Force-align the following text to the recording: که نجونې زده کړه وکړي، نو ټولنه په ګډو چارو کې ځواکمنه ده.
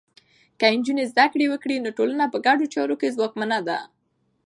که 0.59 0.65
نجونې 0.77 1.03
زده 1.11 1.25
کړه 1.31 1.45
وکړي، 1.49 1.75
نو 1.83 1.89
ټولنه 1.97 2.25
په 2.33 2.37
ګډو 2.45 2.71
چارو 2.73 2.95
کې 3.01 3.13
ځواکمنه 3.15 3.59
ده. 3.67 3.79